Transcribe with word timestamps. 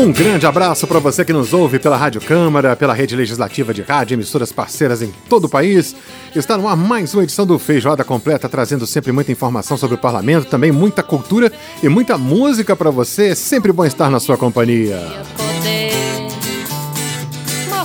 Um 0.00 0.10
grande 0.12 0.46
abraço 0.46 0.86
para 0.86 0.98
você 0.98 1.26
que 1.26 1.32
nos 1.32 1.52
ouve 1.52 1.78
pela 1.78 1.94
Rádio 1.94 2.22
Câmara, 2.22 2.74
pela 2.74 2.94
rede 2.94 3.14
legislativa 3.14 3.74
de 3.74 3.82
rádio, 3.82 4.14
emissoras 4.14 4.50
parceiras 4.50 5.02
em 5.02 5.12
todo 5.28 5.44
o 5.44 5.48
país. 5.48 5.94
Está 6.34 6.56
no 6.56 6.66
ar 6.66 6.74
mais 6.74 7.12
uma 7.12 7.22
edição 7.22 7.44
do 7.44 7.58
Feijoada 7.58 8.02
Completa, 8.02 8.48
trazendo 8.48 8.86
sempre 8.86 9.12
muita 9.12 9.30
informação 9.30 9.76
sobre 9.76 9.96
o 9.96 9.98
parlamento, 9.98 10.46
também 10.46 10.72
muita 10.72 11.02
cultura 11.02 11.52
e 11.82 11.88
muita 11.90 12.16
música 12.16 12.74
para 12.74 12.90
você. 12.90 13.26
É 13.26 13.34
sempre 13.34 13.72
bom 13.72 13.84
estar 13.84 14.10
na 14.10 14.18
sua 14.18 14.38
companhia. 14.38 14.98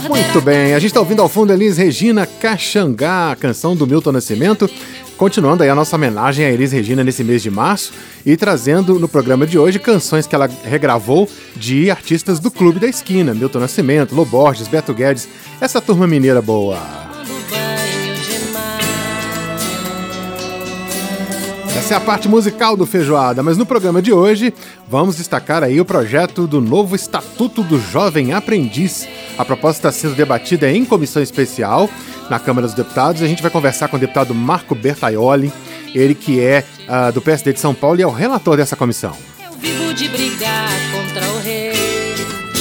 Muito 0.08 0.40
bem, 0.40 0.74
a 0.74 0.80
gente 0.80 0.91
está 0.91 1.02
ouvindo 1.02 1.22
ao 1.22 1.27
fundo 1.27 1.52
Elis 1.52 1.76
Regina 1.77 2.26
Caxangá, 2.26 3.36
canção 3.38 3.76
do 3.76 3.86
Milton 3.86 4.13
Nascimento. 4.13 4.70
Continuando 5.18 5.64
aí 5.64 5.70
a 5.70 5.76
nossa 5.76 5.96
homenagem 5.96 6.46
a 6.46 6.52
Elis 6.52 6.74
Regina 6.74 7.04
nesse 7.04 7.24
mês 7.24 7.42
de 7.42 7.50
março 7.50 7.94
e 8.26 8.36
trazendo 8.36 9.00
no 9.00 9.08
programa 9.08 9.48
de 9.48 9.58
hoje 9.58 9.80
canções 9.80 10.28
que 10.28 10.36
ela 10.36 10.50
regravou 10.64 11.30
de 11.55 11.90
artistas 11.90 12.38
do 12.38 12.52
Clube 12.52 12.80
da 12.80 12.88
Esquina, 12.88 13.34
Milton 13.34 13.60
Nascimento, 13.60 14.14
Loborges, 14.14 14.68
Beto 14.68 14.94
Guedes, 14.94 15.30
essa 15.62 15.80
turma 15.80 16.05
mineira 16.05 16.41
boa. 16.41 17.15
Essa 21.77 21.93
é 21.93 21.98
a 21.98 21.99
parte 21.99 22.29
musical 22.29 22.77
do 22.77 22.85
Feijoada, 22.85 23.43
mas 23.43 23.57
no 23.57 23.65
programa 23.65 24.01
de 24.01 24.13
hoje 24.13 24.54
vamos 24.87 25.18
destacar 25.18 25.62
aí 25.62 25.79
o 25.79 25.85
projeto 25.85 26.48
do 26.48 26.62
novo 26.62 26.95
Estatuto 26.95 27.62
do 27.62 27.77
Jovem 27.77 28.34
Aprendiz. 28.34 29.05
A 29.37 29.43
proposta 29.43 29.90
está 29.90 29.91
sendo 29.91 30.15
debatida 30.15 30.71
em 30.71 30.85
comissão 30.85 31.21
especial 31.21 31.90
na 32.29 32.40
Câmara 32.40 32.65
dos 32.65 32.76
Deputados. 32.76 33.21
A 33.21 33.27
gente 33.27 33.41
vai 33.41 33.51
conversar 33.51 33.90
com 33.90 33.98
o 33.98 33.99
deputado 33.99 34.34
Marco 34.34 34.73
Bertaioli, 34.73 35.51
ele 35.93 36.15
que 36.15 36.40
é 36.40 36.63
uh, 36.87 37.12
do 37.12 37.21
PSD 37.21 37.51
de 37.53 37.59
São 37.59 37.73
Paulo 37.73 37.99
e 37.99 38.03
é 38.03 38.07
o 38.07 38.12
relator 38.12 38.55
dessa 38.55 38.77
comissão. 38.77 39.15
Eu 39.46 39.53
vivo 39.59 39.93
de 39.93 40.07
brigar 40.07 40.70
contra 40.91 41.29
o 41.34 41.40
rei. 41.40 41.74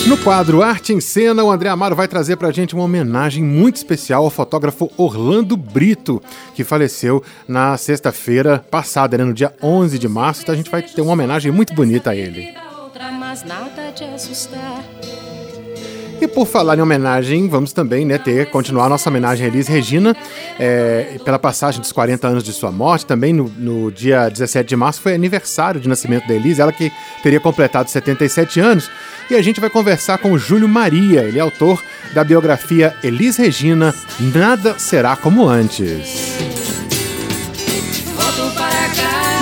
No 0.06 0.19
quadro 0.19 0.62
Arte 0.62 0.92
em 0.92 1.00
Cena, 1.00 1.42
o 1.42 1.50
André 1.50 1.70
Amaro 1.70 1.97
vai 1.97 2.06
trazer 2.06 2.36
pra 2.36 2.52
gente 2.52 2.74
uma 2.74 2.84
homenagem 2.84 3.42
muito 3.42 3.77
especial 3.77 4.24
ao 4.24 4.30
fotógrafo 4.30 4.91
Orlando 4.98 5.56
Brito, 5.56 6.22
que 6.55 6.62
faleceu 6.62 7.24
na 7.48 7.74
sexta-feira 7.78 8.58
passada, 8.70 9.16
né, 9.16 9.25
no 9.25 9.32
dia 9.32 9.55
11 9.62 9.98
de 9.98 10.06
março. 10.06 10.42
Então 10.42 10.52
a 10.52 10.56
gente 10.58 10.70
vai 10.70 10.82
ter 10.82 11.00
uma 11.00 11.12
homenagem 11.12 11.50
muito 11.50 11.72
bonita 11.72 12.10
a 12.10 12.16
ele. 12.16 12.55
Outra, 12.82 13.10
e 16.25 16.28
por 16.28 16.47
falar 16.47 16.78
em 16.78 16.80
homenagem, 16.80 17.48
vamos 17.48 17.72
também 17.72 18.05
né, 18.06 18.17
ter, 18.17 18.48
continuar 18.50 18.89
nossa 18.89 19.11
homenagem 19.11 19.44
a 19.44 19.48
Elis 19.48 19.69
Regina, 19.69 20.17
é, 20.58 21.19
pela 21.22 21.39
passagem 21.39 21.81
dos 21.81 21.92
40 21.92 22.27
anos 22.27 22.42
de 22.42 22.53
sua 22.53 22.72
morte. 22.72 23.05
Também 23.05 23.33
no, 23.33 23.44
no, 23.58 23.92
dia 23.92 24.31
17 24.31 24.66
de 24.66 24.75
março 24.77 25.03
foi 25.03 25.14
aniversário 25.14 25.81
de 25.81 25.89
nascimento 25.89 26.27
da 26.27 26.34
Elis, 26.34 26.58
ela 26.58 26.72
que 26.72 26.91
teria 27.22 27.41
completado 27.41 27.91
77 27.91 28.58
anos. 28.58 28.91
E 29.31 29.34
a 29.34 29.42
gente 29.42 29.61
vai 29.61 29.69
conversar 29.69 30.19
com 30.19 30.33
o 30.33 30.39
Júlio 30.39 30.69
Maria, 30.69 31.22
ele 31.22 31.39
é 31.39 31.42
autor 31.42 31.83
da 32.14 32.25
biografia 32.25 32.94
Elis 33.03 33.36
Regina, 33.36 33.94
Nada 34.34 34.78
Será 34.78 35.16
Como 35.16 35.47
Antes. 35.47 36.53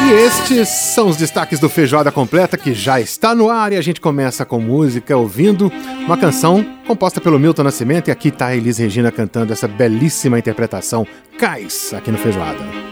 E 0.05 0.13
estes 0.15 0.69
são 0.69 1.09
os 1.09 1.17
destaques 1.17 1.61
do 1.61 1.69
Feijoada 1.69 2.11
Completa 2.11 2.59
que 2.59 2.75
já 2.75 3.01
está 3.01 3.35
no 3.35 3.49
ar 3.49 3.73
e 3.73 3.77
a 3.77 3.81
gente 3.81 4.01
começa 4.01 4.45
com 4.45 4.59
música 4.59 5.17
ouvindo 5.17 5.73
uma 6.05 6.17
canção 6.17 6.67
composta 6.87 7.21
pelo 7.21 7.39
Milton 7.39 7.63
Nascimento 7.63 8.09
e 8.09 8.11
aqui 8.11 8.29
está 8.29 8.47
a 8.47 8.57
Elis 8.57 8.79
Regina 8.79 9.13
cantando 9.13 9.53
essa 9.53 9.69
belíssima 9.69 10.39
interpretação 10.39 11.07
Cais 11.39 11.95
aqui 11.95 12.11
no 12.11 12.19
Feijoada. 12.19 12.92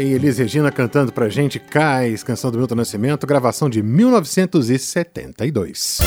aí 0.00 0.14
Elis 0.14 0.38
Regina 0.38 0.72
cantando 0.72 1.12
pra 1.12 1.28
gente 1.28 1.58
Cais, 1.58 2.22
canção 2.22 2.50
do 2.50 2.56
Milton 2.56 2.74
Nascimento, 2.74 3.26
gravação 3.26 3.68
de 3.68 3.82
1972. 3.82 5.98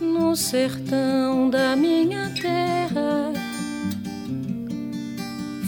No 0.00 0.34
sertão 0.34 1.50
da 1.50 1.76
minha 1.76 2.32
terra, 2.40 3.34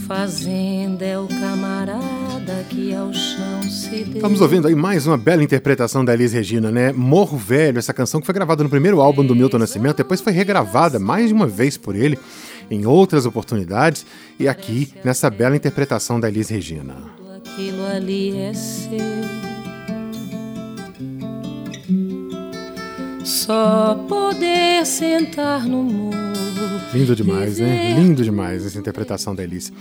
fazenda 0.09 1.05
é 1.05 1.19
o 1.19 1.29
camarada 1.29 2.65
que 2.71 2.95
ao 2.95 3.13
chão 3.13 3.63
se 3.63 4.05
deu. 4.05 4.17
Estamos 4.17 4.41
ouvindo 4.41 4.67
aí 4.67 4.75
mais 4.75 5.07
uma 5.07 5.19
bela 5.19 5.43
interpretação 5.43 6.03
da 6.05 6.15
Elis 6.15 6.33
Regina, 6.33 6.71
né? 6.71 6.91
Morro 6.93 7.37
Velho, 7.37 7.79
essa 7.79 7.93
canção 7.93 8.19
que 8.19 8.27
foi 8.27 8.35
gravada 8.35 8.65
no 8.65 8.71
primeiro 8.71 9.03
álbum 9.03 9.27
do 9.27 9.37
Milton 9.37 9.59
Nascimento, 9.59 9.99
depois 9.99 10.23
foi 10.23 10.33
regravada 10.33 10.99
mais 10.99 11.29
de 11.29 11.35
uma 11.35 11.47
vez 11.47 11.77
por 11.77 11.95
ele 11.95 12.19
em 12.71 12.87
outras 12.87 13.27
oportunidades 13.27 14.07
e 14.39 14.47
aqui 14.47 14.93
nessa 15.05 15.29
bela 15.29 15.57
interpretação 15.57 16.21
da 16.21 16.29
Elis 16.29 16.49
Regina. 16.49 16.95
Aquilo 17.37 17.85
ali 17.85 18.37
é 18.37 18.55
seu. 18.55 19.01
Só 23.25 23.97
poder 24.09 24.87
sentar 24.87 25.67
no 25.67 25.83
muro. 25.83 26.17
Lindo 26.93 27.17
demais, 27.17 27.59
né? 27.59 27.95
Lindo 27.97 28.23
demais 28.25 28.67
essa 28.67 28.79
interpretação 28.79 29.35
da 29.35 29.43
Elis. 29.43 29.73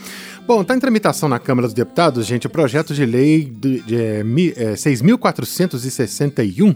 Bom, 0.46 0.62
está 0.62 0.76
em 0.76 0.80
tramitação 0.80 1.30
na 1.30 1.40
Câmara 1.40 1.68
dos 1.68 1.74
Deputados, 1.74 2.26
gente, 2.26 2.48
o 2.48 2.50
projeto 2.50 2.94
de 2.94 3.06
lei 3.06 3.46
de, 3.46 3.82
de, 3.82 4.24
de, 4.24 4.54
é, 4.56 4.74
6.461 4.74 6.76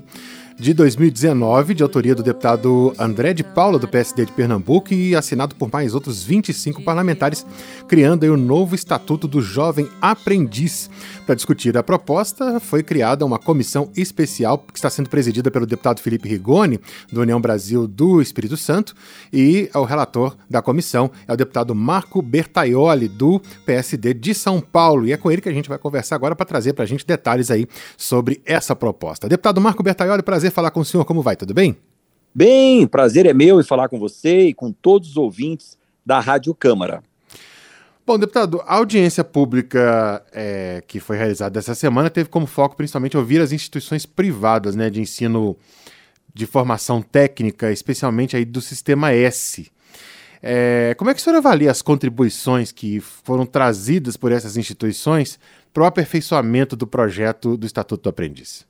de 0.58 0.74
2019, 0.74 1.74
de 1.74 1.84
autoria 1.84 2.16
do 2.16 2.24
deputado 2.24 2.94
André 2.98 3.34
de 3.34 3.44
Paula, 3.44 3.80
do 3.80 3.88
PSD 3.88 4.26
de 4.26 4.32
Pernambuco, 4.32 4.94
e 4.94 5.16
assinado 5.16 5.56
por 5.56 5.70
mais 5.72 5.94
outros 5.94 6.24
25 6.24 6.82
parlamentares, 6.84 7.46
criando 7.88 8.24
o 8.24 8.38
novo 8.38 8.76
Estatuto 8.76 9.28
do 9.28 9.42
Jovem 9.42 9.90
Aprendiz. 10.02 10.90
Para 11.26 11.36
discutir 11.36 11.78
a 11.78 11.84
proposta, 11.84 12.60
foi 12.60 12.84
criada 12.84 13.26
uma 13.26 13.40
comissão 13.40 13.90
especial 13.96 14.58
que 14.58 14.78
está 14.78 14.90
sendo 14.90 15.10
presidida 15.10 15.50
pelo 15.50 15.66
deputado 15.66 16.00
Felipe 16.02 16.28
Rigoni, 16.28 16.80
do 17.12 17.22
União 17.22 17.40
Brasil 17.40 17.88
do 17.88 18.22
Espírito 18.22 18.58
Santo, 18.58 18.94
e 19.32 19.70
o 19.74 19.84
relator 19.84 20.36
da 20.50 20.62
comissão 20.62 21.10
é 21.28 21.34
o 21.34 21.38
deputado 21.38 21.74
Marco 21.74 22.22
Bertaioli, 22.22 23.08
do 23.08 23.42
PSD 23.66 24.14
de 24.14 24.34
São 24.34 24.60
Paulo. 24.60 25.08
E 25.08 25.14
é 25.14 25.18
com 25.18 25.32
ele 25.32 25.42
que 25.42 25.50
a 25.50 25.54
gente 25.54 25.70
vai 25.70 25.78
conversar 25.78 26.16
agora 26.16 26.36
para 26.36 26.46
trazer 26.46 26.74
para 26.74 26.84
a 26.84 26.88
gente 26.88 27.06
detalhes 27.06 27.50
aí 27.50 27.68
sobre 27.98 28.42
essa 28.46 28.76
proposta. 28.76 29.28
Deputado 29.28 29.62
Marco 29.62 29.82
Bertaioli, 29.82 30.22
prazer 30.22 30.43
falar 30.51 30.72
com 30.72 30.80
o 30.80 30.86
senhor. 30.86 31.06
Como 31.06 31.22
vai? 31.22 31.36
Tudo 31.36 31.54
bem? 31.54 31.78
Bem, 32.34 32.88
prazer 32.88 33.25
é 33.25 33.34
meu 33.34 33.60
em 33.60 33.63
falar 33.63 33.90
com 33.90 34.00
você 34.00 34.48
e 34.48 34.54
com 34.54 34.72
todos 34.72 35.12
os 35.12 35.18
ouvintes 35.18 35.78
da 36.06 36.19
Rádio 36.19 36.54
Câmara. 36.56 37.04
Bom, 38.06 38.19
deputado, 38.19 38.62
a 38.66 38.75
audiência 38.75 39.24
pública 39.24 40.25
é, 40.34 40.84
que 40.86 41.00
foi 41.00 41.16
realizada 41.16 41.57
essa 41.57 41.74
semana 41.74 42.10
teve 42.10 42.28
como 42.28 42.45
foco 42.45 42.75
principalmente 42.75 43.16
ouvir 43.16 43.40
as 43.40 43.54
instituições 43.54 44.06
privadas 44.06 44.75
né, 44.75 44.90
de 44.90 45.00
ensino 45.00 45.56
de 46.34 46.45
formação 46.45 47.01
técnica, 47.01 47.72
especialmente 47.72 48.36
aí 48.36 48.44
do 48.44 48.60
Sistema 48.60 49.13
S. 49.13 49.72
É, 50.42 50.94
como 50.98 51.10
é 51.10 51.13
que 51.13 51.22
o 51.22 51.24
senhor 51.24 51.38
avalia 51.38 51.72
as 51.72 51.81
contribuições 51.81 52.74
que 52.74 53.00
foram 53.00 53.45
trazidas 53.45 54.18
por 54.18 54.34
essas 54.34 54.57
instituições 54.57 55.40
para 55.74 55.84
o 55.84 55.86
aperfeiçoamento 55.86 56.75
do 56.75 56.86
projeto 56.86 57.56
do 57.56 57.66
Estatuto 57.66 58.04
do 58.04 58.10
Aprendiz? 58.10 58.66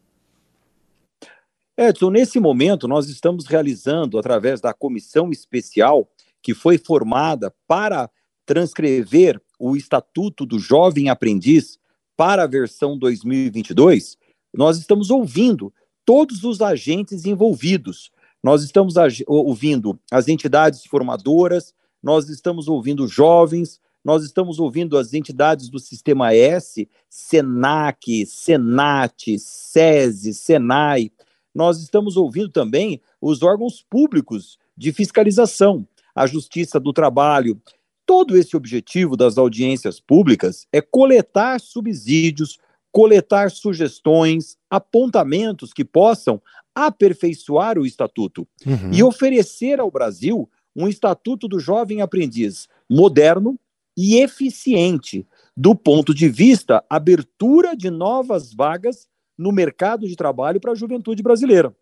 Edson, 1.77 2.11
nesse 2.11 2.39
momento 2.39 2.87
nós 2.87 3.09
estamos 3.09 3.45
realizando, 3.47 4.19
através 4.19 4.61
da 4.61 4.73
comissão 4.73 5.31
especial 5.31 6.07
que 6.41 6.53
foi 6.53 6.77
formada 6.77 7.53
para 7.67 8.09
transcrever 8.45 9.41
o 9.57 9.75
Estatuto 9.75 10.45
do 10.45 10.59
Jovem 10.59 11.09
Aprendiz 11.09 11.79
para 12.15 12.43
a 12.43 12.47
versão 12.47 12.97
2022, 12.97 14.17
nós 14.53 14.77
estamos 14.77 15.09
ouvindo 15.09 15.73
todos 16.05 16.43
os 16.43 16.61
agentes 16.61 17.25
envolvidos. 17.25 18.11
Nós 18.43 18.61
estamos 18.63 18.95
ouvindo 19.25 19.97
as 20.11 20.27
entidades 20.27 20.85
formadoras, 20.85 21.73
nós 22.03 22.29
estamos 22.29 22.67
ouvindo 22.67 23.07
jovens, 23.07 23.79
nós 24.03 24.23
estamos 24.23 24.59
ouvindo 24.59 24.97
as 24.97 25.13
entidades 25.13 25.69
do 25.69 25.79
Sistema 25.79 26.35
S, 26.35 26.87
SENAC, 27.09 28.25
SENAT, 28.25 29.39
SESI, 29.39 30.33
SENAI. 30.33 31.09
Nós 31.53 31.81
estamos 31.81 32.17
ouvindo 32.17 32.49
também 32.49 33.01
os 33.21 33.43
órgãos 33.43 33.85
públicos 33.89 34.57
de 34.75 34.91
fiscalização, 34.91 35.87
a 36.15 36.25
Justiça 36.25 36.79
do 36.79 36.91
Trabalho, 36.91 37.61
Todo 38.05 38.37
esse 38.37 38.55
objetivo 38.57 39.15
das 39.15 39.37
audiências 39.37 39.99
públicas 39.99 40.67
é 40.73 40.81
coletar 40.81 41.59
subsídios, 41.59 42.59
coletar 42.91 43.49
sugestões, 43.49 44.57
apontamentos 44.69 45.71
que 45.71 45.85
possam 45.85 46.41
aperfeiçoar 46.75 47.77
o 47.79 47.85
estatuto 47.85 48.47
uhum. 48.65 48.91
e 48.91 49.01
oferecer 49.01 49.79
ao 49.79 49.89
Brasil 49.89 50.49
um 50.75 50.87
estatuto 50.87 51.47
do 51.47 51.59
jovem 51.59 52.01
aprendiz 52.01 52.67
moderno 52.89 53.57
e 53.95 54.17
eficiente 54.17 55.25
do 55.55 55.75
ponto 55.75 56.13
de 56.13 56.27
vista 56.27 56.83
abertura 56.89 57.75
de 57.75 57.89
novas 57.89 58.53
vagas 58.53 59.07
no 59.37 59.51
mercado 59.51 60.07
de 60.07 60.15
trabalho 60.15 60.59
para 60.59 60.71
a 60.71 60.75
juventude 60.75 61.23
brasileira. 61.23 61.75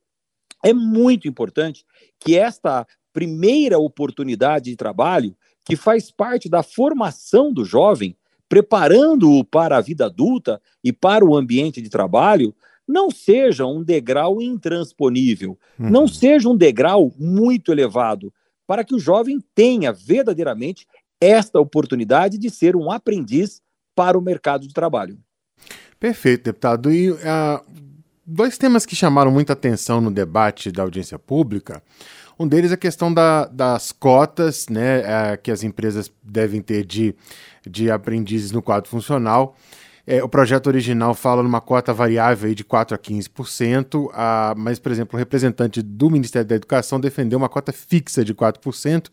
É 0.63 0.73
muito 0.73 1.27
importante 1.27 1.85
que 2.19 2.37
esta 2.37 2.85
primeira 3.11 3.77
oportunidade 3.77 4.69
de 4.69 4.75
trabalho 4.75 5.35
que 5.65 5.75
faz 5.75 6.11
parte 6.11 6.49
da 6.49 6.63
formação 6.63 7.53
do 7.53 7.63
jovem, 7.63 8.15
preparando-o 8.47 9.43
para 9.43 9.77
a 9.77 9.81
vida 9.81 10.05
adulta 10.05 10.61
e 10.83 10.91
para 10.91 11.25
o 11.25 11.35
ambiente 11.35 11.81
de 11.81 11.89
trabalho, 11.89 12.55
não 12.87 13.09
seja 13.09 13.65
um 13.65 13.83
degrau 13.83 14.41
intransponível, 14.41 15.57
uhum. 15.79 15.89
não 15.89 16.07
seja 16.07 16.49
um 16.49 16.55
degrau 16.55 17.13
muito 17.17 17.71
elevado, 17.71 18.33
para 18.67 18.83
que 18.83 18.95
o 18.95 18.99
jovem 18.99 19.39
tenha 19.53 19.91
verdadeiramente 19.91 20.85
esta 21.19 21.59
oportunidade 21.59 22.37
de 22.37 22.49
ser 22.49 22.75
um 22.75 22.91
aprendiz 22.91 23.61
para 23.95 24.17
o 24.17 24.21
mercado 24.21 24.67
de 24.67 24.73
trabalho. 24.73 25.19
Perfeito, 26.01 26.43
deputado. 26.43 26.91
E 26.91 27.11
uh, 27.11 27.17
dois 28.25 28.57
temas 28.57 28.85
que 28.85 28.93
chamaram 28.93 29.31
muita 29.31 29.53
atenção 29.53 30.01
no 30.01 30.11
debate 30.11 30.69
da 30.69 30.83
audiência 30.83 31.17
pública 31.17 31.81
um 32.41 32.47
deles 32.47 32.71
é 32.71 32.73
a 32.73 32.77
questão 32.77 33.13
da, 33.13 33.45
das 33.45 33.91
cotas 33.91 34.67
né, 34.67 35.03
é, 35.05 35.37
que 35.37 35.51
as 35.51 35.63
empresas 35.63 36.11
devem 36.23 36.59
ter 36.59 36.83
de, 36.83 37.15
de 37.67 37.91
aprendizes 37.91 38.51
no 38.51 38.63
quadro 38.63 38.89
funcional. 38.89 39.55
É, 40.07 40.23
o 40.23 40.27
projeto 40.27 40.65
original 40.65 41.13
fala 41.13 41.43
numa 41.43 41.61
cota 41.61 41.93
variável 41.93 42.51
de 42.55 42.63
4% 42.63 42.93
a 42.93 42.97
15%, 42.97 44.09
a, 44.11 44.55
mas, 44.57 44.79
por 44.79 44.91
exemplo, 44.91 45.15
o 45.15 45.19
representante 45.19 45.83
do 45.83 46.09
Ministério 46.09 46.47
da 46.47 46.55
Educação 46.55 46.99
defendeu 46.99 47.37
uma 47.37 47.47
cota 47.47 47.71
fixa 47.71 48.25
de 48.25 48.33
4%. 48.33 49.09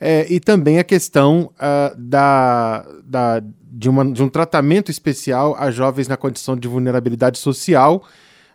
É, 0.00 0.26
e 0.30 0.38
também 0.40 0.78
a 0.78 0.84
questão 0.84 1.50
uh, 1.54 1.96
da, 1.96 2.86
da, 3.04 3.42
de, 3.62 3.88
uma, 3.88 4.04
de 4.04 4.22
um 4.22 4.28
tratamento 4.28 4.90
especial 4.90 5.56
a 5.58 5.70
jovens 5.70 6.08
na 6.08 6.16
condição 6.16 6.56
de 6.56 6.68
vulnerabilidade 6.68 7.38
social 7.38 8.04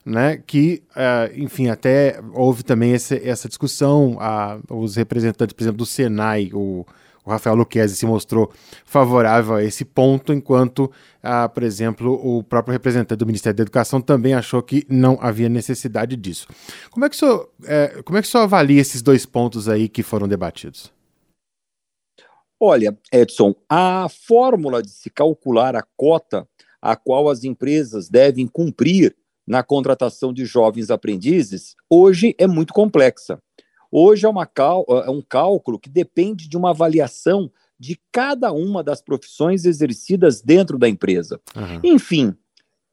né, 0.05 0.41
que, 0.45 0.83
uh, 0.91 1.39
enfim, 1.39 1.69
até 1.69 2.19
houve 2.33 2.63
também 2.63 2.93
essa, 2.93 3.15
essa 3.15 3.47
discussão, 3.47 4.17
uh, 4.17 4.75
os 4.75 4.95
representantes, 4.95 5.53
por 5.53 5.63
exemplo, 5.63 5.77
do 5.77 5.85
Senai, 5.85 6.49
o, 6.53 6.85
o 7.23 7.29
Rafael 7.29 7.55
Luquezzi 7.55 7.95
se 7.95 8.05
mostrou 8.05 8.51
favorável 8.83 9.55
a 9.55 9.63
esse 9.63 9.85
ponto, 9.85 10.33
enquanto, 10.33 10.85
uh, 11.23 11.47
por 11.53 11.63
exemplo, 11.63 12.13
o 12.13 12.43
próprio 12.43 12.73
representante 12.73 13.19
do 13.19 13.25
Ministério 13.25 13.55
da 13.55 13.63
Educação 13.63 14.01
também 14.01 14.33
achou 14.33 14.61
que 14.63 14.85
não 14.89 15.17
havia 15.21 15.49
necessidade 15.49 16.15
disso. 16.15 16.47
Como 16.89 17.05
é 17.05 17.09
que 17.09 17.15
o 17.15 17.19
senhor, 17.19 17.49
uh, 17.61 18.03
como 18.03 18.17
é 18.17 18.21
que 18.21 18.37
o 18.37 18.39
avalia 18.39 18.81
esses 18.81 19.01
dois 19.01 19.25
pontos 19.25 19.69
aí 19.69 19.87
que 19.87 20.01
foram 20.01 20.27
debatidos? 20.27 20.91
Olha, 22.63 22.95
Edson, 23.11 23.55
a 23.67 24.07
fórmula 24.07 24.83
de 24.83 24.91
se 24.91 25.09
calcular 25.09 25.75
a 25.75 25.83
cota 25.97 26.47
a 26.79 26.95
qual 26.95 27.27
as 27.27 27.43
empresas 27.43 28.07
devem 28.07 28.45
cumprir 28.45 29.15
na 29.47 29.63
contratação 29.63 30.31
de 30.31 30.45
jovens 30.45 30.91
aprendizes, 30.91 31.75
hoje 31.89 32.35
é 32.37 32.45
muito 32.45 32.71
complexa. 32.71 33.41
Hoje 33.91 34.27
é, 34.27 34.29
uma 34.29 34.45
cal 34.45 34.85
é 34.87 35.09
um 35.09 35.23
cálculo 35.23 35.79
que 35.79 35.89
depende 35.89 36.47
de 36.47 36.55
uma 36.55 36.69
avaliação 36.69 37.51
de 37.79 37.99
cada 38.11 38.51
uma 38.51 38.83
das 38.83 39.01
profissões 39.01 39.65
exercidas 39.65 40.39
dentro 40.39 40.77
da 40.77 40.87
empresa. 40.87 41.41
Uhum. 41.55 41.95
Enfim, 41.95 42.35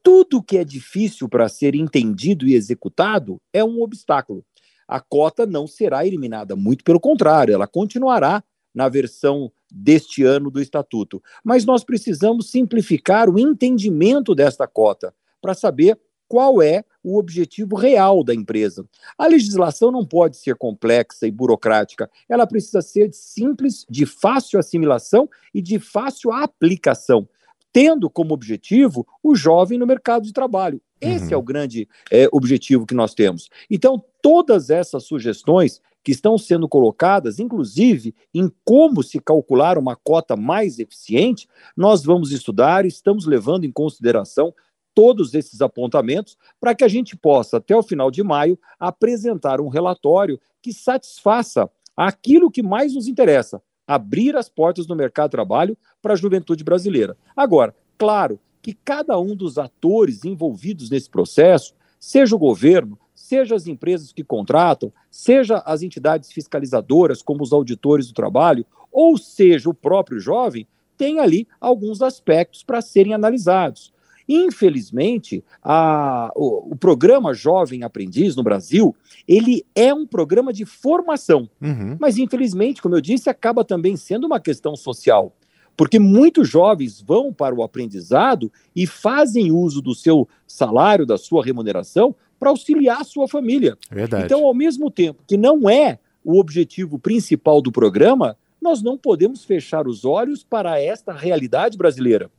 tudo 0.02 0.42
que 0.42 0.56
é 0.56 0.64
difícil 0.64 1.28
para 1.28 1.46
ser 1.46 1.74
entendido 1.74 2.48
e 2.48 2.54
executado 2.54 3.38
é 3.52 3.62
um 3.62 3.82
obstáculo. 3.82 4.42
A 4.88 4.98
cota 4.98 5.44
não 5.44 5.66
será 5.66 6.06
eliminada, 6.06 6.56
muito 6.56 6.82
pelo 6.82 6.98
contrário, 6.98 7.52
ela 7.52 7.66
continuará 7.66 8.42
na 8.74 8.88
versão 8.88 9.50
deste 9.70 10.22
ano 10.24 10.50
do 10.50 10.60
Estatuto. 10.60 11.22
Mas 11.44 11.64
nós 11.64 11.84
precisamos 11.84 12.50
simplificar 12.50 13.28
o 13.28 13.38
entendimento 13.38 14.34
desta 14.34 14.66
cota 14.66 15.14
para 15.40 15.54
saber 15.54 15.98
qual 16.28 16.60
é 16.62 16.84
o 17.02 17.18
objetivo 17.18 17.74
real 17.74 18.22
da 18.22 18.34
empresa. 18.34 18.84
A 19.16 19.26
legislação 19.26 19.90
não 19.90 20.04
pode 20.04 20.36
ser 20.36 20.54
complexa 20.56 21.26
e 21.26 21.30
burocrática, 21.30 22.10
ela 22.28 22.46
precisa 22.46 22.82
ser 22.82 23.12
simples, 23.12 23.86
de 23.88 24.04
fácil 24.04 24.58
assimilação 24.58 25.28
e 25.54 25.62
de 25.62 25.78
fácil 25.78 26.30
aplicação, 26.30 27.26
tendo 27.72 28.10
como 28.10 28.34
objetivo 28.34 29.06
o 29.22 29.34
jovem 29.34 29.78
no 29.78 29.86
mercado 29.86 30.24
de 30.24 30.32
trabalho. 30.32 30.80
Esse 31.00 31.26
uhum. 31.26 31.32
é 31.32 31.36
o 31.36 31.42
grande 31.42 31.88
é, 32.10 32.28
objetivo 32.32 32.84
que 32.84 32.94
nós 32.94 33.14
temos. 33.14 33.48
Então, 33.70 34.02
todas 34.20 34.68
essas 34.68 35.04
sugestões 35.04 35.80
que 36.02 36.12
estão 36.12 36.38
sendo 36.38 36.68
colocadas, 36.68 37.38
inclusive 37.38 38.14
em 38.34 38.50
como 38.64 39.02
se 39.02 39.20
calcular 39.20 39.78
uma 39.78 39.96
cota 39.96 40.36
mais 40.36 40.78
eficiente, 40.78 41.48
nós 41.76 42.04
vamos 42.04 42.32
estudar 42.32 42.84
e 42.84 42.88
estamos 42.88 43.26
levando 43.26 43.64
em 43.64 43.72
consideração 43.72 44.54
todos 44.94 45.34
esses 45.34 45.60
apontamentos 45.60 46.36
para 46.60 46.74
que 46.74 46.82
a 46.82 46.88
gente 46.88 47.16
possa, 47.16 47.58
até 47.58 47.76
o 47.76 47.82
final 47.82 48.10
de 48.10 48.22
maio, 48.22 48.58
apresentar 48.80 49.60
um 49.60 49.68
relatório 49.68 50.40
que 50.60 50.72
satisfaça 50.72 51.70
aquilo 51.96 52.50
que 52.50 52.62
mais 52.62 52.94
nos 52.94 53.06
interessa: 53.06 53.62
abrir 53.86 54.36
as 54.36 54.48
portas 54.48 54.86
do 54.86 54.96
mercado 54.96 55.28
de 55.28 55.36
trabalho 55.36 55.78
para 56.02 56.14
a 56.14 56.16
juventude 56.16 56.64
brasileira. 56.64 57.16
Agora, 57.36 57.74
claro 57.96 58.40
que 58.60 58.74
cada 58.74 59.18
um 59.18 59.36
dos 59.36 59.56
atores 59.56 60.24
envolvidos 60.24 60.90
nesse 60.90 61.08
processo, 61.08 61.74
seja 61.98 62.34
o 62.34 62.38
governo, 62.38 62.98
seja 63.28 63.54
as 63.54 63.66
empresas 63.66 64.10
que 64.10 64.24
contratam, 64.24 64.90
seja 65.10 65.62
as 65.66 65.82
entidades 65.82 66.32
fiscalizadoras, 66.32 67.20
como 67.20 67.42
os 67.42 67.52
auditores 67.52 68.08
do 68.08 68.14
trabalho, 68.14 68.64
ou 68.90 69.18
seja 69.18 69.68
o 69.68 69.74
próprio 69.74 70.18
jovem, 70.18 70.66
tem 70.96 71.20
ali 71.20 71.46
alguns 71.60 72.00
aspectos 72.00 72.62
para 72.62 72.80
serem 72.80 73.12
analisados. 73.12 73.92
Infelizmente, 74.26 75.44
a, 75.62 76.30
o, 76.34 76.72
o, 76.72 76.76
programa 76.76 77.34
Jovem 77.34 77.82
Aprendiz 77.82 78.34
no 78.34 78.42
Brasil, 78.42 78.96
ele 79.26 79.64
é 79.74 79.92
um 79.92 80.06
programa 80.06 80.52
de 80.52 80.64
formação, 80.64 81.48
uhum. 81.60 81.96
mas 82.00 82.18
infelizmente, 82.18 82.80
como 82.80 82.94
eu 82.94 83.00
disse, 83.00 83.28
acaba 83.30 83.62
também 83.62 83.96
sendo 83.96 84.26
uma 84.26 84.40
questão 84.40 84.74
social. 84.74 85.34
Porque 85.76 85.98
muitos 85.98 86.48
jovens 86.48 87.00
vão 87.00 87.32
para 87.32 87.54
o 87.54 87.62
aprendizado 87.62 88.50
e 88.74 88.86
fazem 88.86 89.52
uso 89.52 89.80
do 89.80 89.94
seu 89.94 90.28
salário, 90.46 91.06
da 91.06 91.16
sua 91.16 91.44
remuneração, 91.44 92.16
para 92.38 92.50
auxiliar 92.50 93.00
a 93.00 93.04
sua 93.04 93.28
família. 93.28 93.76
Verdade. 93.90 94.24
Então, 94.24 94.44
ao 94.44 94.54
mesmo 94.54 94.90
tempo 94.90 95.22
que 95.26 95.36
não 95.36 95.68
é 95.68 95.98
o 96.24 96.38
objetivo 96.38 96.98
principal 96.98 97.60
do 97.60 97.72
programa, 97.72 98.36
nós 98.60 98.82
não 98.82 98.98
podemos 98.98 99.44
fechar 99.44 99.86
os 99.86 100.04
olhos 100.04 100.42
para 100.42 100.80
esta 100.80 101.12
realidade 101.12 101.76
brasileira. 101.76 102.30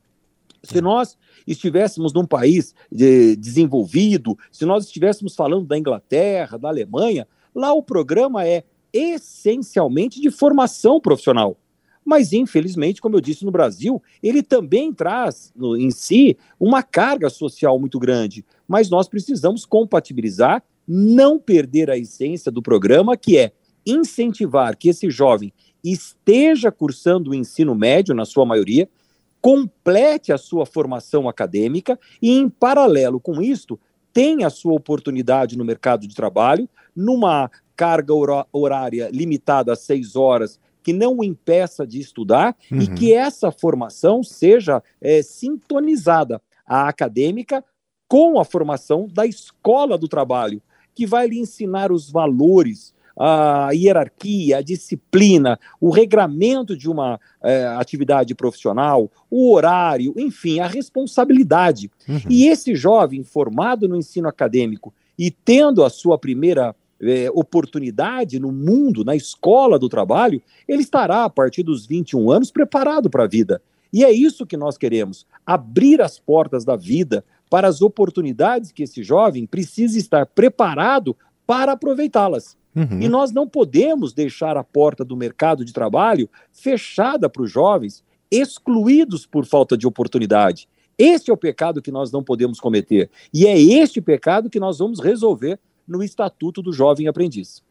Se 0.62 0.78
hum. 0.78 0.82
nós 0.82 1.16
estivéssemos 1.46 2.12
num 2.12 2.26
país 2.26 2.74
de, 2.90 3.36
desenvolvido, 3.36 4.36
se 4.52 4.64
nós 4.64 4.84
estivéssemos 4.86 5.34
falando 5.34 5.66
da 5.66 5.78
Inglaterra, 5.78 6.58
da 6.58 6.68
Alemanha, 6.68 7.26
lá 7.54 7.72
o 7.72 7.82
programa 7.82 8.46
é 8.46 8.64
essencialmente 8.92 10.20
de 10.20 10.30
formação 10.30 11.00
profissional. 11.00 11.56
Mas, 12.04 12.32
infelizmente, 12.32 13.00
como 13.00 13.16
eu 13.16 13.20
disse 13.20 13.44
no 13.44 13.50
Brasil, 13.50 14.02
ele 14.22 14.42
também 14.42 14.92
traz 14.92 15.52
no, 15.54 15.76
em 15.76 15.90
si 15.90 16.36
uma 16.58 16.82
carga 16.82 17.28
social 17.28 17.78
muito 17.78 17.98
grande. 17.98 18.44
Mas 18.66 18.88
nós 18.88 19.08
precisamos 19.08 19.64
compatibilizar, 19.64 20.62
não 20.86 21.38
perder 21.38 21.90
a 21.90 21.98
essência 21.98 22.50
do 22.50 22.62
programa, 22.62 23.16
que 23.16 23.36
é 23.36 23.52
incentivar 23.86 24.76
que 24.76 24.88
esse 24.88 25.10
jovem 25.10 25.52
esteja 25.82 26.70
cursando 26.70 27.30
o 27.30 27.34
ensino 27.34 27.74
médio, 27.74 28.14
na 28.14 28.24
sua 28.24 28.44
maioria, 28.44 28.88
complete 29.40 30.32
a 30.32 30.38
sua 30.38 30.66
formação 30.66 31.28
acadêmica 31.28 31.98
e, 32.20 32.32
em 32.32 32.48
paralelo 32.48 33.18
com 33.18 33.40
isto, 33.40 33.78
tenha 34.12 34.46
a 34.46 34.50
sua 34.50 34.74
oportunidade 34.74 35.56
no 35.56 35.64
mercado 35.64 36.06
de 36.06 36.14
trabalho, 36.14 36.68
numa 36.94 37.50
carga 37.76 38.12
horária 38.52 39.08
limitada 39.10 39.72
a 39.72 39.76
seis 39.76 40.14
horas 40.14 40.60
que 40.82 40.92
não 40.92 41.18
o 41.18 41.24
impeça 41.24 41.86
de 41.86 42.00
estudar 42.00 42.56
uhum. 42.70 42.80
e 42.80 42.88
que 42.88 43.12
essa 43.12 43.50
formação 43.50 44.22
seja 44.22 44.82
é, 45.00 45.22
sintonizada 45.22 46.40
a 46.66 46.88
acadêmica 46.88 47.64
com 48.08 48.40
a 48.40 48.44
formação 48.44 49.08
da 49.12 49.26
escola 49.26 49.96
do 49.96 50.08
trabalho, 50.08 50.60
que 50.94 51.06
vai 51.06 51.28
lhe 51.28 51.38
ensinar 51.38 51.92
os 51.92 52.10
valores, 52.10 52.92
a 53.16 53.70
hierarquia, 53.72 54.58
a 54.58 54.62
disciplina, 54.62 55.58
o 55.80 55.90
regramento 55.90 56.76
de 56.76 56.88
uma 56.88 57.20
é, 57.42 57.66
atividade 57.66 58.34
profissional, 58.34 59.10
o 59.30 59.52
horário, 59.52 60.14
enfim, 60.16 60.58
a 60.58 60.66
responsabilidade. 60.66 61.90
Uhum. 62.08 62.20
E 62.28 62.46
esse 62.48 62.74
jovem 62.74 63.22
formado 63.22 63.86
no 63.86 63.96
ensino 63.96 64.28
acadêmico 64.28 64.94
e 65.18 65.30
tendo 65.30 65.84
a 65.84 65.90
sua 65.90 66.18
primeira 66.18 66.74
é, 67.02 67.30
oportunidade 67.32 68.38
no 68.38 68.52
mundo, 68.52 69.04
na 69.04 69.16
escola 69.16 69.78
do 69.78 69.88
trabalho, 69.88 70.42
ele 70.68 70.82
estará, 70.82 71.24
a 71.24 71.30
partir 71.30 71.62
dos 71.62 71.86
21 71.86 72.30
anos, 72.30 72.50
preparado 72.50 73.08
para 73.08 73.24
a 73.24 73.28
vida. 73.28 73.62
E 73.92 74.04
é 74.04 74.12
isso 74.12 74.46
que 74.46 74.56
nós 74.56 74.76
queremos: 74.76 75.26
abrir 75.44 76.00
as 76.00 76.18
portas 76.18 76.64
da 76.64 76.76
vida 76.76 77.24
para 77.48 77.66
as 77.66 77.82
oportunidades 77.82 78.70
que 78.70 78.84
esse 78.84 79.02
jovem 79.02 79.46
precisa 79.46 79.98
estar 79.98 80.26
preparado 80.26 81.16
para 81.46 81.72
aproveitá-las. 81.72 82.56
Uhum. 82.74 83.00
E 83.00 83.08
nós 83.08 83.32
não 83.32 83.48
podemos 83.48 84.12
deixar 84.12 84.56
a 84.56 84.62
porta 84.62 85.04
do 85.04 85.16
mercado 85.16 85.64
de 85.64 85.72
trabalho 85.72 86.30
fechada 86.52 87.28
para 87.28 87.42
os 87.42 87.50
jovens, 87.50 88.04
excluídos 88.30 89.26
por 89.26 89.44
falta 89.44 89.76
de 89.76 89.86
oportunidade. 89.86 90.68
Este 90.96 91.30
é 91.30 91.34
o 91.34 91.36
pecado 91.36 91.82
que 91.82 91.90
nós 91.90 92.12
não 92.12 92.22
podemos 92.22 92.60
cometer. 92.60 93.10
E 93.34 93.46
é 93.46 93.58
este 93.58 94.00
pecado 94.00 94.50
que 94.50 94.60
nós 94.60 94.78
vamos 94.78 95.00
resolver 95.00 95.58
no 95.86 96.02
Estatuto 96.02 96.62
do 96.62 96.72
Jovem 96.72 97.08
Aprendiz. 97.08 97.62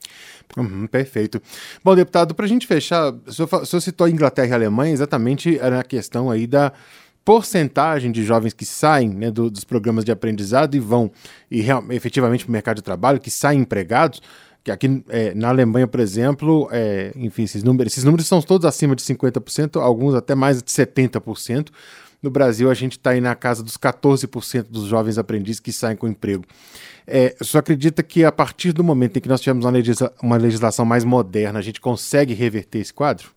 Uhum, 0.58 0.88
perfeito. 0.88 1.42
Bom, 1.84 1.96
deputado, 1.96 2.34
para 2.34 2.46
a 2.46 2.50
gente 2.50 2.68
fechar, 2.68 3.13
o 3.13 3.32
senhor, 3.32 3.50
o 3.54 3.66
senhor 3.66 3.82
citou 3.82 4.06
a 4.06 4.10
Inglaterra 4.10 4.48
e 4.48 4.51
a 4.51 4.56
Alemanha, 4.56 4.94
exatamente 4.94 5.58
na 5.58 5.84
questão 5.84 6.30
aí 6.30 6.48
da 6.48 6.74
porcentagem 7.24 8.12
de 8.12 8.24
jovens 8.24 8.54
que 8.54 8.66
saem 8.66 9.10
né, 9.10 9.30
do, 9.30 9.51
dos 9.51 9.63
programas 9.63 10.04
de 10.04 10.12
aprendizado 10.12 10.75
e 10.75 10.80
vão 10.80 11.12
e 11.51 11.62
real, 11.62 11.84
efetivamente 11.92 12.44
para 12.44 12.50
o 12.50 12.54
mercado 12.54 12.78
de 12.78 12.82
trabalho, 12.82 13.20
que 13.20 13.30
saem 13.30 13.62
empregados, 13.62 14.22
que 14.63 14.72
aqui 14.72 15.04
é, 15.10 15.34
na 15.36 15.50
Alemanha, 15.50 15.88
por 15.88 16.00
exemplo, 16.00 16.68
é, 16.72 17.12
enfim, 17.16 17.44
esses 17.44 17.63
números, 17.63 17.94
esses 17.94 18.04
números 18.04 18.28
são 18.28 18.42
todos 18.42 18.66
acima 18.66 18.96
de 18.96 19.04
50%, 19.04 19.80
alguns 19.80 20.16
até 20.16 20.34
mais 20.34 20.62
de 20.62 20.72
70%. 20.72 21.68
No 22.22 22.30
Brasil, 22.30 22.70
a 22.70 22.74
gente 22.74 22.94
está 22.94 23.12
aí 23.12 23.22
na 23.22 23.34
casa 23.34 23.64
dos 23.64 23.78
14% 23.78 24.64
dos 24.64 24.86
jovens 24.86 25.18
aprendizes 25.18 25.60
que 25.60 25.72
saem 25.72 25.96
com 25.96 26.08
emprego. 26.08 26.44
É, 27.08 27.36
só 27.42 27.60
acredita 27.60 28.04
que 28.04 28.26
a 28.26 28.32
partir 28.32 28.74
do 28.74 28.84
momento 28.84 29.18
em 29.18 29.22
que 29.22 29.30
nós 29.30 29.40
tivermos 29.40 29.66
uma, 29.66 29.72
legisla 29.72 30.14
uma 30.22 30.38
legislação 30.38 30.86
mais 30.86 31.04
moderna, 31.04 31.60
a 31.60 31.62
gente 31.62 31.80
consegue 31.80 32.34
reverter 32.34 32.80
esse 32.80 32.94
quadro? 32.94 33.32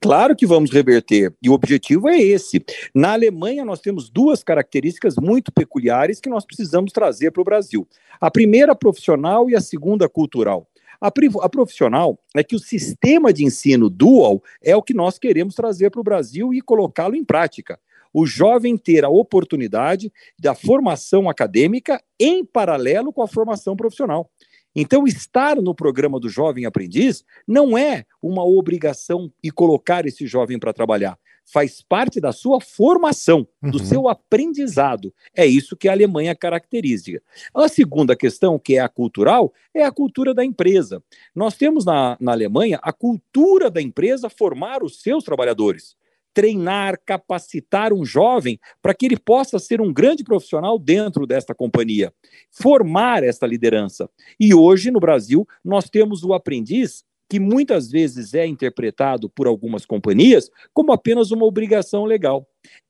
Claro 0.00 0.34
que 0.34 0.46
vamos 0.46 0.70
reverter, 0.70 1.32
e 1.42 1.48
o 1.48 1.52
objetivo 1.52 2.08
é 2.08 2.20
esse. 2.20 2.64
Na 2.94 3.12
Alemanha, 3.12 3.64
nós 3.64 3.80
temos 3.80 4.10
duas 4.10 4.42
características 4.42 5.16
muito 5.16 5.52
peculiares 5.52 6.20
que 6.20 6.28
nós 6.28 6.44
precisamos 6.44 6.92
trazer 6.92 7.30
para 7.30 7.40
o 7.40 7.44
Brasil: 7.44 7.86
a 8.20 8.30
primeira 8.30 8.74
profissional 8.74 9.48
e 9.48 9.56
a 9.56 9.60
segunda 9.60 10.08
cultural. 10.08 10.66
A, 11.02 11.08
a, 11.08 11.48
profissional 11.48 12.16
é 12.32 12.44
que 12.44 12.54
o 12.54 12.60
sistema 12.60 13.32
de 13.32 13.44
ensino 13.44 13.90
dual 13.90 14.40
é 14.62 14.76
o 14.76 14.82
que 14.82 14.94
nós 14.94 15.18
queremos 15.18 15.56
trazer 15.56 15.90
para 15.90 16.00
o 16.00 16.04
Brasil 16.04 16.54
e 16.54 16.60
colocá-lo 16.60 17.16
em 17.16 17.24
prática. 17.24 17.76
O 18.14 18.24
jovem 18.24 18.76
ter 18.76 19.04
a 19.04 19.08
oportunidade 19.08 20.12
da 20.38 20.54
formação 20.54 21.28
acadêmica 21.28 22.00
em 22.20 22.44
paralelo 22.44 23.12
com 23.12 23.20
a 23.20 23.26
formação 23.26 23.74
profissional. 23.74 24.30
Então, 24.76 25.04
estar 25.04 25.56
no 25.56 25.74
programa 25.74 26.20
do 26.20 26.28
Jovem 26.28 26.66
Aprendiz 26.66 27.24
não 27.48 27.76
é 27.76 28.04
uma 28.22 28.44
obrigação 28.44 29.30
e 29.42 29.50
colocar 29.50 30.06
esse 30.06 30.24
jovem 30.24 30.56
para 30.56 30.72
trabalhar. 30.72 31.18
Faz 31.52 31.82
parte 31.82 32.18
da 32.18 32.32
sua 32.32 32.60
formação, 32.62 33.46
do 33.62 33.78
uhum. 33.78 33.84
seu 33.84 34.08
aprendizado. 34.08 35.12
É 35.36 35.44
isso 35.44 35.76
que 35.76 35.88
a 35.88 35.92
Alemanha 35.92 36.34
caracteriza. 36.34 37.20
A 37.54 37.68
segunda 37.68 38.16
questão, 38.16 38.58
que 38.58 38.76
é 38.76 38.80
a 38.80 38.88
cultural, 38.88 39.52
é 39.74 39.84
a 39.84 39.92
cultura 39.92 40.32
da 40.32 40.44
empresa. 40.44 41.02
Nós 41.34 41.54
temos 41.54 41.84
na, 41.84 42.16
na 42.18 42.32
Alemanha 42.32 42.78
a 42.82 42.92
cultura 42.92 43.70
da 43.70 43.82
empresa 43.82 44.30
formar 44.30 44.82
os 44.82 45.02
seus 45.02 45.24
trabalhadores 45.24 45.94
treinar, 46.34 46.98
capacitar 47.04 47.92
um 47.92 48.04
jovem 48.04 48.58
para 48.80 48.94
que 48.94 49.06
ele 49.06 49.18
possa 49.18 49.58
ser 49.58 49.80
um 49.80 49.92
grande 49.92 50.24
profissional 50.24 50.78
dentro 50.78 51.26
desta 51.26 51.54
companhia, 51.54 52.12
formar 52.50 53.22
esta 53.22 53.46
liderança. 53.46 54.08
E 54.40 54.54
hoje, 54.54 54.90
no 54.90 54.98
Brasil, 54.98 55.46
nós 55.64 55.90
temos 55.90 56.24
o 56.24 56.32
aprendiz 56.32 57.04
que 57.28 57.40
muitas 57.40 57.90
vezes 57.90 58.34
é 58.34 58.46
interpretado 58.46 59.28
por 59.28 59.46
algumas 59.46 59.86
companhias 59.86 60.50
como 60.72 60.92
apenas 60.92 61.30
uma 61.30 61.46
obrigação 61.46 62.04
legal. 62.04 62.46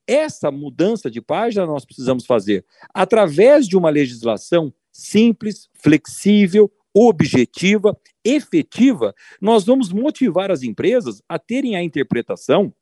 Essa 0.06 0.50
mudança 0.50 1.10
de 1.10 1.20
página 1.20 1.64
nós 1.64 1.84
precisamos 1.84 2.26
fazer 2.26 2.64
através 2.92 3.68
de 3.68 3.76
uma 3.76 3.90
legislação 3.90 4.72
simples, 4.92 5.68
flexível, 5.74 6.70
objetiva, 6.94 7.96
efetiva. 8.24 9.14
Nós 9.40 9.64
vamos 9.64 9.92
motivar 9.92 10.50
as 10.50 10.62
empresas 10.62 11.22
a 11.28 11.38
terem 11.38 11.76
a 11.76 11.82
interpretação 11.82 12.72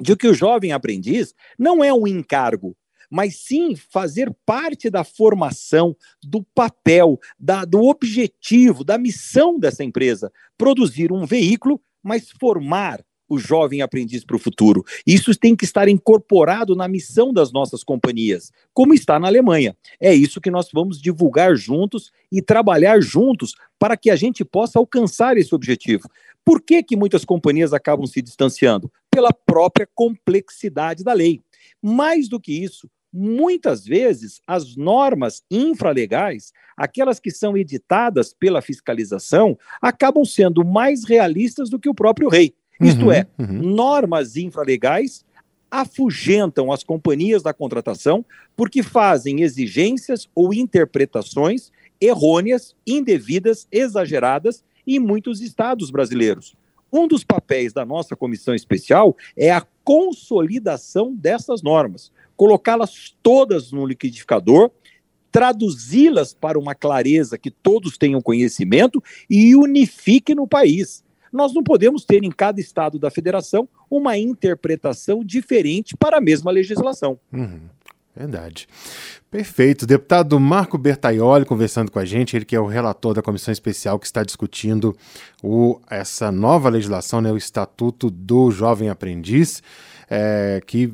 de 0.00 0.16
que 0.16 0.28
o 0.28 0.34
jovem 0.34 0.72
aprendiz 0.72 1.34
não 1.58 1.82
é 1.82 1.92
um 1.92 2.06
encargo, 2.06 2.76
mas 3.10 3.36
sim 3.36 3.74
fazer 3.74 4.32
parte 4.46 4.88
da 4.88 5.02
formação, 5.02 5.96
do 6.22 6.42
papel, 6.54 7.18
da, 7.38 7.64
do 7.64 7.82
objetivo, 7.82 8.84
da 8.84 8.96
missão 8.96 9.58
dessa 9.58 9.82
empresa, 9.82 10.32
produzir 10.56 11.12
um 11.12 11.26
veículo, 11.26 11.80
mas 12.02 12.30
formar 12.30 13.04
o 13.30 13.38
jovem 13.38 13.80
aprendiz 13.80 14.24
para 14.24 14.34
o 14.34 14.40
futuro. 14.40 14.84
Isso 15.06 15.32
tem 15.36 15.54
que 15.54 15.64
estar 15.64 15.88
incorporado 15.88 16.74
na 16.74 16.88
missão 16.88 17.32
das 17.32 17.52
nossas 17.52 17.84
companhias, 17.84 18.50
como 18.74 18.92
está 18.92 19.20
na 19.20 19.28
Alemanha. 19.28 19.76
É 20.00 20.12
isso 20.12 20.40
que 20.40 20.50
nós 20.50 20.68
vamos 20.72 21.00
divulgar 21.00 21.54
juntos 21.54 22.10
e 22.30 22.42
trabalhar 22.42 23.00
juntos 23.00 23.54
para 23.78 23.96
que 23.96 24.10
a 24.10 24.16
gente 24.16 24.44
possa 24.44 24.80
alcançar 24.80 25.36
esse 25.38 25.54
objetivo. 25.54 26.08
Por 26.44 26.60
que, 26.60 26.82
que 26.82 26.96
muitas 26.96 27.24
companhias 27.24 27.72
acabam 27.72 28.06
se 28.06 28.20
distanciando? 28.20 28.90
Pela 29.08 29.32
própria 29.32 29.88
complexidade 29.94 31.04
da 31.04 31.12
lei. 31.12 31.40
Mais 31.80 32.28
do 32.28 32.40
que 32.40 32.52
isso, 32.52 32.90
muitas 33.12 33.84
vezes 33.84 34.40
as 34.46 34.76
normas 34.76 35.42
infralegais, 35.50 36.52
aquelas 36.76 37.18
que 37.18 37.30
são 37.30 37.56
editadas 37.56 38.32
pela 38.32 38.62
fiscalização, 38.62 39.58
acabam 39.80 40.24
sendo 40.24 40.64
mais 40.64 41.04
realistas 41.04 41.68
do 41.68 41.78
que 41.78 41.88
o 41.88 41.94
próprio 41.94 42.28
rei. 42.28 42.54
Isto 42.80 43.06
uhum, 43.06 43.12
é, 43.12 43.26
uhum. 43.38 43.62
normas 43.62 44.36
infralegais 44.36 45.24
afugentam 45.70 46.72
as 46.72 46.82
companhias 46.82 47.42
da 47.42 47.52
contratação 47.52 48.24
porque 48.56 48.82
fazem 48.82 49.42
exigências 49.42 50.28
ou 50.34 50.52
interpretações 50.52 51.70
errôneas, 52.00 52.74
indevidas, 52.86 53.68
exageradas 53.70 54.64
em 54.86 54.98
muitos 54.98 55.40
estados 55.40 55.90
brasileiros. 55.90 56.56
Um 56.92 57.06
dos 57.06 57.22
papéis 57.22 57.72
da 57.72 57.84
nossa 57.84 58.16
comissão 58.16 58.54
especial 58.54 59.16
é 59.36 59.52
a 59.52 59.64
consolidação 59.84 61.14
dessas 61.14 61.62
normas, 61.62 62.10
colocá-las 62.40 63.14
todas 63.22 63.70
no 63.70 63.84
liquidificador, 63.84 64.70
traduzi-las 65.30 66.32
para 66.32 66.58
uma 66.58 66.74
clareza 66.74 67.36
que 67.36 67.50
todos 67.50 67.98
tenham 67.98 68.22
conhecimento 68.22 69.04
e 69.28 69.54
unifique 69.54 70.34
no 70.34 70.48
país. 70.48 71.04
Nós 71.30 71.52
não 71.52 71.62
podemos 71.62 72.02
ter 72.02 72.24
em 72.24 72.30
cada 72.30 72.58
estado 72.58 72.98
da 72.98 73.10
federação 73.10 73.68
uma 73.90 74.16
interpretação 74.16 75.22
diferente 75.22 75.94
para 75.94 76.16
a 76.16 76.20
mesma 76.20 76.50
legislação. 76.50 77.20
Uhum. 77.30 77.60
Verdade. 78.20 78.68
Perfeito. 79.30 79.86
Deputado 79.86 80.38
Marco 80.38 80.76
Bertaioli 80.76 81.46
conversando 81.46 81.90
com 81.90 81.98
a 81.98 82.04
gente, 82.04 82.36
ele 82.36 82.44
que 82.44 82.54
é 82.54 82.60
o 82.60 82.66
relator 82.66 83.14
da 83.14 83.22
comissão 83.22 83.50
especial 83.50 83.98
que 83.98 84.04
está 84.04 84.22
discutindo 84.22 84.94
o, 85.42 85.80
essa 85.88 86.30
nova 86.30 86.68
legislação, 86.68 87.22
né, 87.22 87.32
o 87.32 87.36
Estatuto 87.38 88.10
do 88.10 88.50
Jovem 88.50 88.90
Aprendiz 88.90 89.62
é, 90.10 90.60
que 90.66 90.92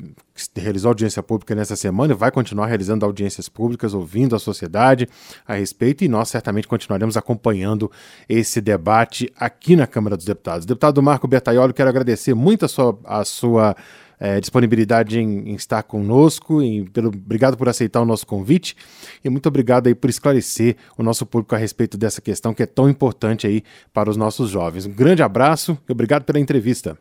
realizou 0.55 0.91
audiência 0.91 1.23
pública 1.23 1.55
nessa 1.55 1.75
semana 1.75 2.13
e 2.13 2.17
vai 2.17 2.31
continuar 2.31 2.67
realizando 2.67 3.07
audiências 3.07 3.49
públicas, 3.49 3.95
ouvindo 3.95 4.37
a 4.37 4.39
sociedade 4.39 5.09
a 5.49 5.55
respeito, 5.55 6.05
e 6.05 6.09
nós 6.09 6.29
certamente 6.29 6.69
continuaremos 6.69 7.17
acompanhando 7.17 7.91
esse 8.29 8.61
debate 8.61 9.33
aqui 9.35 9.75
na 9.75 9.87
Câmara 9.87 10.17
dos 10.17 10.27
Deputados. 10.27 10.67
Deputado 10.67 11.03
Marco 11.03 11.27
Bertaioli, 11.27 11.73
quero 11.73 11.89
agradecer 11.89 12.35
muito 12.35 12.67
a 12.67 12.69
sua, 12.69 12.99
a 13.05 13.25
sua 13.25 13.75
é, 14.19 14.41
disponibilidade 14.41 15.19
em, 15.19 15.51
em, 15.51 15.55
estar 15.55 15.83
conosco, 15.83 16.61
pelo, 16.93 17.09
obrigado 17.09 17.57
por 17.57 17.69
aceitar 17.69 18.01
o 18.01 18.05
nosso 18.05 18.27
convite 18.27 18.77
e 19.25 19.29
muito 19.29 19.47
obrigado 19.47 19.87
aí 19.87 19.95
por 19.95 20.11
esclarecer 20.11 20.77
o 20.97 21.03
nosso 21.03 21.27
público 21.27 21.55
a 21.55 21.59
respeito 21.59 21.97
dessa 21.97 22.21
questão 22.21 22.55
que 22.55 22.63
é 22.63 22.67
tão 22.67 22.89
importante 22.89 23.47
aí 23.47 23.63
para 23.93 24.11
os 24.11 24.17
nossos 24.17 24.51
jovens. 24.51 24.87
Um 24.87 24.93
grande 24.93 25.23
abraço 25.23 25.79
e 25.89 25.93
obrigado 25.93 26.25
pela 26.25 26.41
entrevista. 26.41 26.99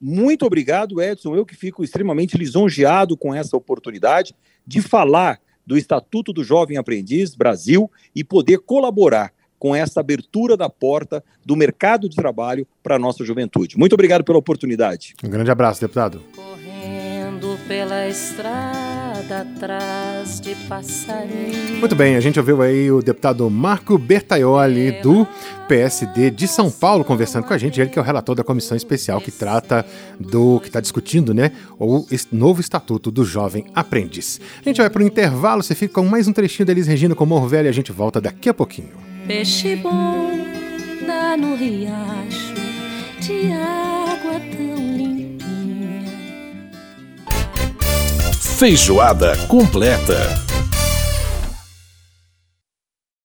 Muito 0.00 0.44
obrigado, 0.44 1.00
Edson. 1.00 1.34
Eu 1.34 1.46
que 1.46 1.56
fico 1.56 1.82
extremamente 1.82 2.36
lisonjeado 2.36 3.16
com 3.16 3.34
essa 3.34 3.56
oportunidade 3.56 4.34
de 4.66 4.82
falar 4.82 5.40
do 5.66 5.78
Estatuto 5.78 6.32
do 6.32 6.44
Jovem 6.44 6.76
Aprendiz 6.76 7.34
Brasil 7.34 7.90
e 8.14 8.22
poder 8.22 8.58
colaborar 8.58 9.32
com 9.64 9.74
essa 9.74 10.00
abertura 10.00 10.58
da 10.58 10.68
porta 10.68 11.24
do 11.42 11.56
mercado 11.56 12.06
de 12.06 12.14
trabalho 12.14 12.66
para 12.82 12.96
a 12.96 12.98
nossa 12.98 13.24
juventude. 13.24 13.78
Muito 13.78 13.94
obrigado 13.94 14.22
pela 14.22 14.36
oportunidade. 14.36 15.14
Um 15.24 15.30
grande 15.30 15.50
abraço, 15.50 15.80
deputado. 15.80 16.20
Correndo 16.36 17.58
pela 17.66 18.06
estrada 18.06 19.40
atrás 19.40 20.38
de 20.38 20.54
passarinho. 20.68 21.78
Muito 21.78 21.96
bem, 21.96 22.14
a 22.14 22.20
gente 22.20 22.38
ouviu 22.38 22.60
aí 22.60 22.90
o 22.90 23.00
deputado 23.00 23.48
Marco 23.48 23.96
Bertaioli 23.96 25.00
do 25.00 25.26
PSD 25.66 26.30
de 26.30 26.46
São 26.46 26.70
Paulo 26.70 27.02
conversando 27.02 27.46
com 27.46 27.54
a 27.54 27.56
gente, 27.56 27.80
ele 27.80 27.88
que 27.88 27.98
é 27.98 28.02
o 28.02 28.04
relator 28.04 28.36
da 28.36 28.44
comissão 28.44 28.76
especial 28.76 29.18
que 29.18 29.30
trata 29.30 29.86
do 30.20 30.60
que 30.60 30.66
está 30.66 30.78
discutindo, 30.78 31.32
né, 31.32 31.52
o 31.78 32.04
novo 32.30 32.60
estatuto 32.60 33.10
do 33.10 33.24
jovem 33.24 33.64
aprendiz. 33.74 34.42
A 34.60 34.68
gente 34.68 34.76
vai 34.76 34.90
para 34.90 35.02
o 35.02 35.06
intervalo, 35.06 35.62
você 35.62 35.74
fica 35.74 35.94
com 35.94 36.04
mais 36.04 36.28
um 36.28 36.34
trechinho 36.34 36.66
deles 36.66 36.86
Regina 36.86 37.14
com 37.14 37.24
Morro 37.24 37.48
Velho 37.48 37.64
e 37.64 37.70
a 37.70 37.72
gente 37.72 37.92
volta 37.92 38.20
daqui 38.20 38.50
a 38.50 38.52
pouquinho. 38.52 39.13
Peixe 39.26 39.74
bom 39.76 40.30
dá 41.06 41.34
no 41.36 41.54
riacho 41.56 42.54
de 43.20 43.52
água 43.52 44.38
tão 44.54 44.94
Feijoada 48.58 49.36
completa. 49.48 50.14